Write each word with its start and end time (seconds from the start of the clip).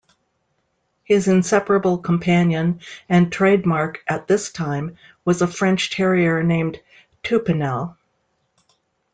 His 1.03 1.27
inseparable 1.27 1.99
companion 1.99 2.81
and 3.07 3.31
trademark 3.31 4.01
at 4.07 4.27
this 4.27 4.51
time 4.51 4.97
was 5.25 5.43
a 5.43 5.47
French 5.47 5.91
terrier 5.91 6.41
named 6.41 6.81
Toupinel. 7.23 7.95